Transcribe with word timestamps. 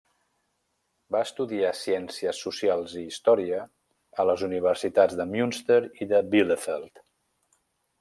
Va 1.15 1.19
estudiar 1.25 1.73
ciències 1.81 2.39
socials 2.47 2.97
i 3.03 3.05
història 3.11 3.61
a 4.23 4.27
les 4.33 4.49
universitats 4.51 5.23
de 5.23 5.31
Münster 5.37 5.81
i 6.07 6.13
de 6.17 6.27
Bielefeld. 6.35 7.09